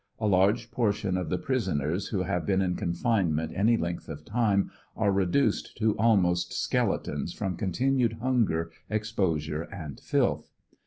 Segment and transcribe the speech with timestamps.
[0.17, 4.71] A large portion of the prisoners who have been in confinement any length of time
[4.95, 10.55] are reduced to almost skeletons froTi continued hunger, exposure and filth.